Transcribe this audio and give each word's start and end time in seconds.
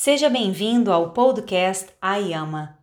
Seja 0.00 0.30
bem-vindo 0.30 0.92
ao 0.92 1.10
podcast 1.10 1.88
Ayama, 2.00 2.78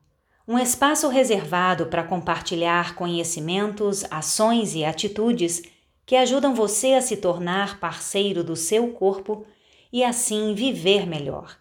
um 0.45 0.59
espaço 0.59 1.07
reservado 1.07 1.85
para 1.85 2.03
compartilhar 2.03 2.93
conhecimentos, 2.93 4.03
ações 4.11 4.75
e 4.75 4.83
atitudes 4.83 5.63
que 6.05 6.17
ajudam 6.17 6.53
você 6.53 6.91
a 6.91 7.01
se 7.01 7.15
tornar 7.15 7.79
parceiro 7.79 8.43
do 8.43 8.53
seu 8.53 8.91
corpo 8.91 9.45
e 9.93 10.03
assim 10.03 10.53
viver 10.53 11.07
melhor. 11.07 11.57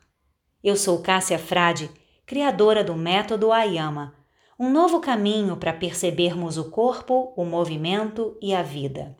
Eu 0.60 0.74
sou 0.74 1.00
Cássia 1.00 1.38
Frade, 1.38 1.88
criadora 2.26 2.82
do 2.82 2.96
método 2.96 3.52
Ayama, 3.52 4.12
um 4.58 4.68
novo 4.68 4.98
caminho 4.98 5.56
para 5.56 5.72
percebermos 5.72 6.58
o 6.58 6.68
corpo, 6.68 7.32
o 7.36 7.44
movimento 7.44 8.36
e 8.42 8.52
a 8.52 8.62
vida. 8.64 9.14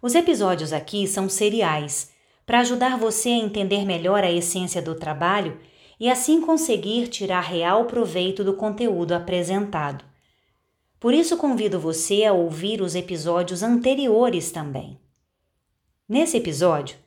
Os 0.00 0.14
episódios 0.14 0.72
aqui 0.72 1.08
são 1.08 1.28
seriais 1.28 2.11
para 2.52 2.60
ajudar 2.60 2.98
você 2.98 3.30
a 3.30 3.38
entender 3.38 3.86
melhor 3.86 4.22
a 4.22 4.30
essência 4.30 4.82
do 4.82 4.94
trabalho 4.94 5.58
e 5.98 6.10
assim 6.10 6.38
conseguir 6.42 7.08
tirar 7.08 7.40
real 7.40 7.86
proveito 7.86 8.44
do 8.44 8.52
conteúdo 8.52 9.12
apresentado. 9.12 10.04
Por 11.00 11.14
isso 11.14 11.38
convido 11.38 11.80
você 11.80 12.26
a 12.26 12.34
ouvir 12.34 12.82
os 12.82 12.94
episódios 12.94 13.62
anteriores 13.62 14.50
também. 14.52 15.00
Nesse 16.06 16.36
episódio, 16.36 16.98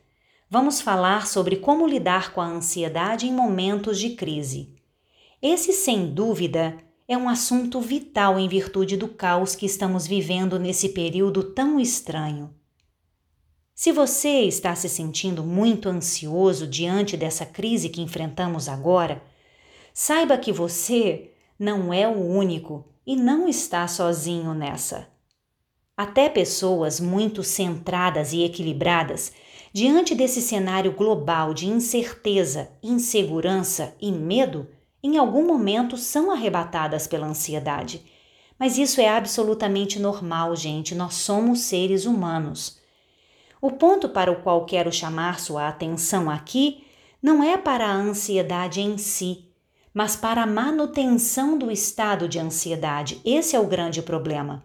vamos 0.50 0.82
falar 0.82 1.28
sobre 1.28 1.58
como 1.58 1.86
lidar 1.86 2.34
com 2.34 2.42
a 2.42 2.48
ansiedade 2.48 3.28
em 3.28 3.32
momentos 3.32 4.00
de 4.00 4.16
crise. 4.16 4.74
Esse, 5.40 5.74
sem 5.74 6.12
dúvida, 6.12 6.76
é 7.08 7.16
um 7.16 7.30
assunto 7.30 7.80
vital 7.80 8.40
em 8.40 8.48
virtude 8.48 8.98
do 8.98 9.08
caos 9.08 9.56
que 9.56 9.68
estamos 9.68 10.08
vivendo 10.08 10.58
nesse 10.58 10.90
período 10.90 11.44
tão 11.44 11.80
estranho. 11.80 12.52
Se 13.78 13.92
você 13.92 14.44
está 14.44 14.74
se 14.74 14.88
sentindo 14.88 15.44
muito 15.44 15.90
ansioso 15.90 16.66
diante 16.66 17.18
dessa 17.18 17.46
crise 17.46 17.90
que 17.90 18.02
enfrentamos 18.02 18.70
agora, 18.70 19.22
saiba 19.94 20.38
que 20.38 20.50
você 20.50 21.32
não 21.60 21.94
é 21.94 22.08
o 22.08 22.18
único 22.18 22.86
e 23.06 23.18
não 23.18 23.50
está 23.50 23.86
sozinho 23.86 24.54
nessa. 24.54 25.10
Até 25.98 26.30
pessoas 26.30 27.02
muito 27.02 27.44
centradas 27.44 28.32
e 28.32 28.44
equilibradas, 28.44 29.34
diante 29.74 30.16
desse 30.16 30.42
cenário 30.42 30.94
global 30.94 31.54
de 31.54 31.68
incerteza, 31.68 32.70
insegurança 32.82 33.94
e 34.00 34.10
medo, 34.10 34.70
em 35.04 35.18
algum 35.18 35.46
momento 35.46 35.98
são 35.98 36.32
arrebatadas 36.32 37.08
pela 37.08 37.28
ansiedade. 37.28 38.02
Mas 38.58 38.78
isso 38.78 39.02
é 39.02 39.10
absolutamente 39.10 40.00
normal, 40.00 40.56
gente. 40.56 40.96
Nós 40.96 41.16
somos 41.16 41.60
seres 41.60 42.06
humanos. 42.06 42.85
O 43.66 43.72
ponto 43.72 44.08
para 44.08 44.32
o 44.32 44.44
qual 44.44 44.64
quero 44.64 44.92
chamar 44.92 45.40
sua 45.40 45.68
atenção 45.68 46.30
aqui 46.30 46.86
não 47.20 47.44
é 47.44 47.58
para 47.58 47.88
a 47.88 47.96
ansiedade 47.96 48.80
em 48.80 48.96
si, 48.96 49.50
mas 49.92 50.16
para 50.16 50.44
a 50.44 50.46
manutenção 50.46 51.58
do 51.58 51.72
estado 51.72 52.30
de 52.30 52.38
ansiedade. 52.38 53.20
Esse 53.26 53.56
é 53.56 53.60
o 53.60 53.66
grande 53.66 54.04
problema. 54.04 54.64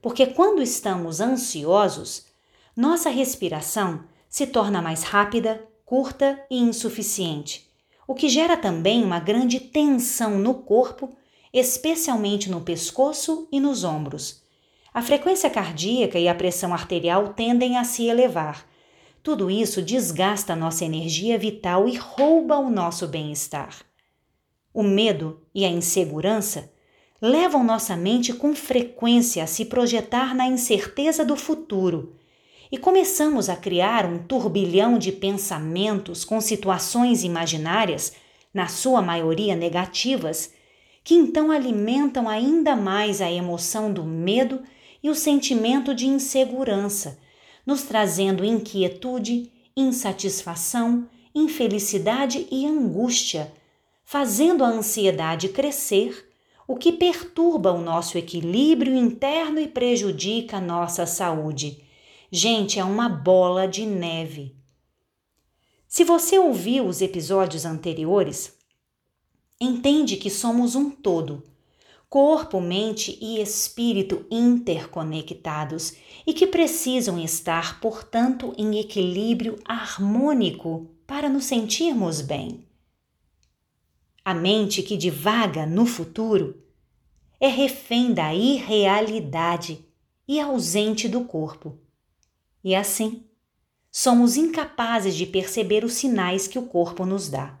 Porque 0.00 0.24
quando 0.24 0.62
estamos 0.62 1.20
ansiosos, 1.20 2.28
nossa 2.74 3.10
respiração 3.10 4.04
se 4.26 4.46
torna 4.46 4.80
mais 4.80 5.02
rápida, 5.02 5.62
curta 5.84 6.42
e 6.50 6.58
insuficiente, 6.58 7.70
o 8.08 8.14
que 8.14 8.30
gera 8.30 8.56
também 8.56 9.04
uma 9.04 9.20
grande 9.20 9.60
tensão 9.60 10.38
no 10.38 10.54
corpo, 10.54 11.14
especialmente 11.52 12.50
no 12.50 12.62
pescoço 12.62 13.46
e 13.52 13.60
nos 13.60 13.84
ombros 13.84 14.39
a 14.92 15.02
frequência 15.02 15.48
cardíaca 15.48 16.18
e 16.18 16.28
a 16.28 16.34
pressão 16.34 16.72
arterial 16.72 17.28
tendem 17.28 17.76
a 17.76 17.84
se 17.84 18.06
elevar. 18.06 18.66
Tudo 19.22 19.50
isso 19.50 19.82
desgasta 19.82 20.56
nossa 20.56 20.84
energia 20.84 21.38
vital 21.38 21.88
e 21.88 21.96
rouba 21.96 22.58
o 22.58 22.70
nosso 22.70 23.06
bem-estar. 23.06 23.74
O 24.72 24.82
medo 24.82 25.40
e 25.54 25.64
a 25.64 25.68
insegurança 25.68 26.72
levam 27.20 27.62
nossa 27.62 27.96
mente 27.96 28.32
com 28.32 28.54
frequência 28.54 29.44
a 29.44 29.46
se 29.46 29.66
projetar 29.66 30.34
na 30.34 30.46
incerteza 30.46 31.24
do 31.24 31.36
futuro 31.36 32.16
e 32.72 32.78
começamos 32.78 33.48
a 33.48 33.56
criar 33.56 34.06
um 34.06 34.18
turbilhão 34.18 34.96
de 34.96 35.10
pensamentos 35.10 36.24
com 36.24 36.40
situações 36.40 37.24
imaginárias, 37.24 38.12
na 38.54 38.68
sua 38.68 39.02
maioria 39.02 39.56
negativas, 39.56 40.52
que 41.02 41.14
então 41.14 41.50
alimentam 41.50 42.28
ainda 42.28 42.76
mais 42.76 43.20
a 43.20 43.30
emoção 43.30 43.92
do 43.92 44.04
medo 44.04 44.60
e 45.02 45.08
o 45.08 45.14
sentimento 45.14 45.94
de 45.94 46.06
insegurança, 46.06 47.18
nos 47.64 47.82
trazendo 47.82 48.44
inquietude, 48.44 49.50
insatisfação, 49.76 51.08
infelicidade 51.34 52.46
e 52.50 52.66
angústia, 52.66 53.52
fazendo 54.04 54.64
a 54.64 54.68
ansiedade 54.68 55.48
crescer, 55.48 56.28
o 56.66 56.76
que 56.76 56.92
perturba 56.92 57.72
o 57.72 57.80
nosso 57.80 58.16
equilíbrio 58.16 58.94
interno 58.94 59.60
e 59.60 59.66
prejudica 59.66 60.58
a 60.58 60.60
nossa 60.60 61.06
saúde. 61.06 61.84
Gente, 62.30 62.78
é 62.78 62.84
uma 62.84 63.08
bola 63.08 63.66
de 63.66 63.84
neve. 63.84 64.54
Se 65.88 66.04
você 66.04 66.38
ouviu 66.38 66.86
os 66.86 67.02
episódios 67.02 67.64
anteriores, 67.64 68.56
entende 69.60 70.16
que 70.16 70.30
somos 70.30 70.76
um 70.76 70.90
todo 70.90 71.42
corpo, 72.10 72.60
mente 72.60 73.16
e 73.20 73.40
espírito 73.40 74.26
interconectados 74.28 75.94
e 76.26 76.34
que 76.34 76.44
precisam 76.44 77.16
estar, 77.20 77.80
portanto, 77.80 78.52
em 78.58 78.80
equilíbrio 78.80 79.56
harmônico 79.64 80.90
para 81.06 81.28
nos 81.28 81.44
sentirmos 81.44 82.20
bem. 82.20 82.66
A 84.24 84.34
mente 84.34 84.82
que 84.82 84.96
divaga 84.96 85.64
no 85.64 85.86
futuro 85.86 86.60
é 87.38 87.46
refém 87.46 88.12
da 88.12 88.34
irrealidade 88.34 89.84
e 90.26 90.40
ausente 90.40 91.08
do 91.08 91.24
corpo. 91.24 91.78
E 92.62 92.74
assim, 92.74 93.24
somos 93.90 94.36
incapazes 94.36 95.14
de 95.14 95.26
perceber 95.26 95.84
os 95.84 95.92
sinais 95.92 96.48
que 96.48 96.58
o 96.58 96.66
corpo 96.66 97.06
nos 97.06 97.28
dá. 97.28 97.58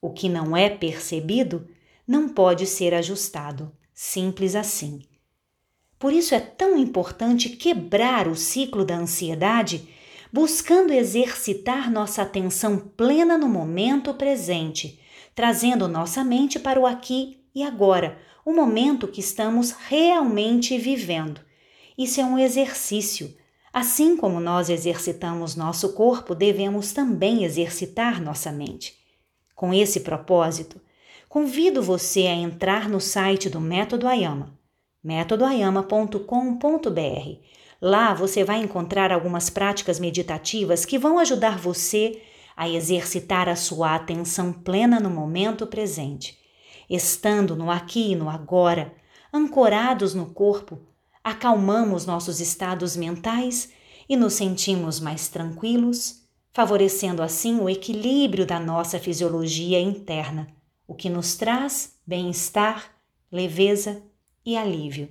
O 0.00 0.10
que 0.10 0.30
não 0.30 0.56
é 0.56 0.70
percebido 0.70 1.68
não 2.10 2.28
pode 2.28 2.66
ser 2.66 2.92
ajustado. 2.92 3.70
Simples 3.94 4.56
assim. 4.56 5.02
Por 5.96 6.12
isso 6.12 6.34
é 6.34 6.40
tão 6.40 6.76
importante 6.76 7.50
quebrar 7.50 8.26
o 8.26 8.34
ciclo 8.34 8.84
da 8.84 8.96
ansiedade, 8.96 9.88
buscando 10.32 10.92
exercitar 10.92 11.88
nossa 11.88 12.22
atenção 12.22 12.76
plena 12.76 13.38
no 13.38 13.48
momento 13.48 14.12
presente, 14.12 14.98
trazendo 15.36 15.86
nossa 15.86 16.24
mente 16.24 16.58
para 16.58 16.80
o 16.80 16.84
aqui 16.84 17.44
e 17.54 17.62
agora, 17.62 18.18
o 18.44 18.52
momento 18.52 19.06
que 19.06 19.20
estamos 19.20 19.70
realmente 19.70 20.76
vivendo. 20.78 21.40
Isso 21.96 22.20
é 22.20 22.24
um 22.24 22.36
exercício. 22.36 23.32
Assim 23.72 24.16
como 24.16 24.40
nós 24.40 24.68
exercitamos 24.68 25.54
nosso 25.54 25.92
corpo, 25.92 26.34
devemos 26.34 26.90
também 26.90 27.44
exercitar 27.44 28.20
nossa 28.20 28.50
mente. 28.50 28.98
Com 29.54 29.72
esse 29.72 30.00
propósito, 30.00 30.80
convido 31.30 31.80
você 31.80 32.26
a 32.26 32.34
entrar 32.34 32.88
no 32.88 33.00
site 33.00 33.48
do 33.48 33.60
Método 33.60 34.08
Ayama, 34.08 34.52
métodoayama.com.br. 35.00 37.40
Lá 37.80 38.12
você 38.12 38.42
vai 38.42 38.58
encontrar 38.58 39.12
algumas 39.12 39.48
práticas 39.48 40.00
meditativas 40.00 40.84
que 40.84 40.98
vão 40.98 41.20
ajudar 41.20 41.56
você 41.56 42.20
a 42.56 42.68
exercitar 42.68 43.48
a 43.48 43.54
sua 43.54 43.94
atenção 43.94 44.52
plena 44.52 44.98
no 44.98 45.08
momento 45.08 45.68
presente, 45.68 46.36
estando 46.90 47.54
no 47.54 47.70
aqui 47.70 48.10
e 48.10 48.16
no 48.16 48.28
agora, 48.28 48.92
ancorados 49.32 50.14
no 50.14 50.26
corpo, 50.26 50.80
acalmamos 51.22 52.04
nossos 52.04 52.40
estados 52.40 52.96
mentais 52.96 53.72
e 54.08 54.16
nos 54.16 54.34
sentimos 54.34 54.98
mais 54.98 55.28
tranquilos, 55.28 56.24
favorecendo 56.52 57.22
assim 57.22 57.60
o 57.60 57.68
equilíbrio 57.68 58.44
da 58.44 58.58
nossa 58.58 58.98
fisiologia 58.98 59.80
interna 59.80 60.58
o 60.90 60.94
que 60.94 61.08
nos 61.08 61.36
traz 61.36 61.94
bem-estar, 62.04 62.92
leveza 63.30 64.02
e 64.44 64.56
alívio. 64.56 65.08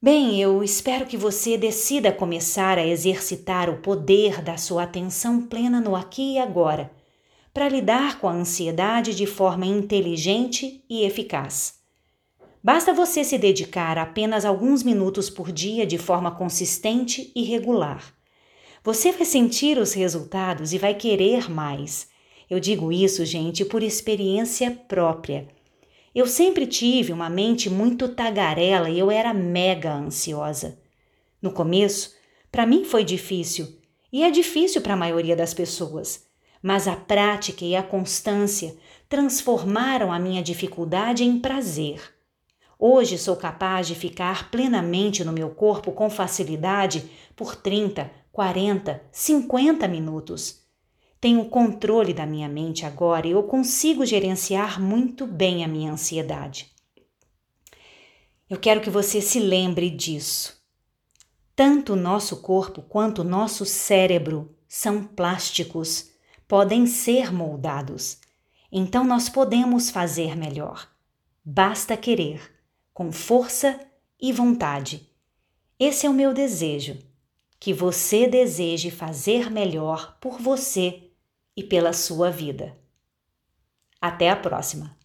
Bem, 0.00 0.40
eu 0.40 0.64
espero 0.64 1.04
que 1.04 1.18
você 1.18 1.58
decida 1.58 2.10
começar 2.10 2.78
a 2.78 2.86
exercitar 2.86 3.68
o 3.68 3.82
poder 3.82 4.40
da 4.40 4.56
sua 4.56 4.84
atenção 4.84 5.42
plena 5.42 5.78
no 5.78 5.94
aqui 5.94 6.36
e 6.36 6.38
agora, 6.38 6.90
para 7.52 7.68
lidar 7.68 8.18
com 8.18 8.26
a 8.26 8.32
ansiedade 8.32 9.14
de 9.14 9.26
forma 9.26 9.66
inteligente 9.66 10.82
e 10.88 11.04
eficaz. 11.04 11.74
Basta 12.64 12.94
você 12.94 13.22
se 13.22 13.36
dedicar 13.36 13.98
apenas 13.98 14.46
alguns 14.46 14.82
minutos 14.82 15.28
por 15.28 15.52
dia 15.52 15.86
de 15.86 15.98
forma 15.98 16.30
consistente 16.30 17.30
e 17.36 17.42
regular. 17.42 18.14
Você 18.82 19.12
vai 19.12 19.26
sentir 19.26 19.76
os 19.76 19.92
resultados 19.92 20.72
e 20.72 20.78
vai 20.78 20.94
querer 20.94 21.50
mais 21.50 22.10
eu 22.48 22.60
digo 22.60 22.92
isso, 22.92 23.24
gente, 23.24 23.64
por 23.64 23.82
experiência 23.82 24.70
própria. 24.70 25.48
Eu 26.14 26.26
sempre 26.26 26.66
tive 26.66 27.12
uma 27.12 27.30
mente 27.30 27.70
muito 27.70 28.08
tagarela 28.08 28.90
e 28.90 28.98
eu 28.98 29.10
era 29.10 29.32
mega 29.32 29.94
ansiosa. 29.94 30.78
No 31.40 31.52
começo, 31.52 32.14
para 32.50 32.66
mim 32.66 32.84
foi 32.84 33.04
difícil, 33.04 33.78
e 34.12 34.22
é 34.22 34.30
difícil 34.30 34.82
para 34.82 34.94
a 34.94 34.96
maioria 34.96 35.34
das 35.34 35.54
pessoas. 35.54 36.26
mas 36.62 36.86
a 36.86 36.94
prática 36.94 37.64
e 37.64 37.74
a 37.74 37.82
constância 37.82 38.76
transformaram 39.08 40.12
a 40.12 40.18
minha 40.18 40.42
dificuldade 40.42 41.24
em 41.24 41.38
prazer. 41.38 42.00
Hoje 42.78 43.18
sou 43.18 43.36
capaz 43.36 43.86
de 43.86 43.94
ficar 43.94 44.50
plenamente 44.50 45.24
no 45.24 45.32
meu 45.32 45.50
corpo 45.50 45.92
com 45.92 46.08
facilidade 46.08 47.10
por 47.34 47.56
30, 47.56 48.10
40, 48.30 49.02
50 49.10 49.88
minutos. 49.88 50.61
Tenho 51.22 51.44
controle 51.44 52.12
da 52.12 52.26
minha 52.26 52.48
mente 52.48 52.84
agora 52.84 53.28
e 53.28 53.30
eu 53.30 53.44
consigo 53.44 54.04
gerenciar 54.04 54.82
muito 54.82 55.24
bem 55.24 55.62
a 55.62 55.68
minha 55.68 55.92
ansiedade. 55.92 56.72
Eu 58.50 58.58
quero 58.58 58.80
que 58.80 58.90
você 58.90 59.20
se 59.20 59.38
lembre 59.38 59.88
disso. 59.88 60.60
Tanto 61.54 61.92
o 61.92 61.96
nosso 61.96 62.38
corpo 62.42 62.82
quanto 62.82 63.20
o 63.20 63.24
nosso 63.24 63.64
cérebro 63.64 64.52
são 64.66 65.04
plásticos, 65.04 66.10
podem 66.48 66.88
ser 66.88 67.32
moldados. 67.32 68.18
Então 68.72 69.04
nós 69.04 69.28
podemos 69.28 69.90
fazer 69.90 70.36
melhor. 70.36 70.90
Basta 71.44 71.96
querer, 71.96 72.42
com 72.92 73.12
força 73.12 73.78
e 74.20 74.32
vontade. 74.32 75.08
Esse 75.78 76.04
é 76.04 76.10
o 76.10 76.14
meu 76.14 76.34
desejo, 76.34 76.98
que 77.60 77.72
você 77.72 78.26
deseje 78.26 78.90
fazer 78.90 79.52
melhor 79.52 80.18
por 80.20 80.40
você 80.40 81.11
e 81.56 81.62
pela 81.62 81.92
sua 81.92 82.30
vida. 82.30 82.76
Até 84.00 84.30
a 84.30 84.36
próxima! 84.36 84.96